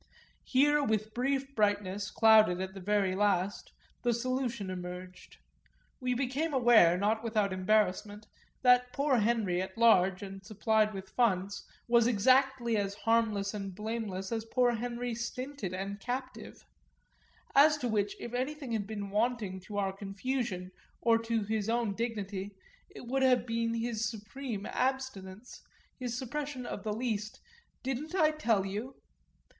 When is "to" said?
17.77-17.87, 19.59-19.77, 21.19-21.43